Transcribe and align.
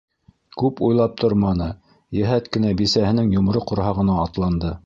Күп 0.61 0.79
уйлап 0.87 1.13
торманы, 1.23 1.67
йәһәт 2.21 2.51
кенә 2.57 2.75
бисәһенең 2.83 3.33
йомро 3.39 3.67
ҡорһағына 3.73 4.21
атланды. 4.27 4.79